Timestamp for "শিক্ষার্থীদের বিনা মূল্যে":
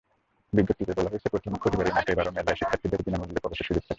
2.59-3.43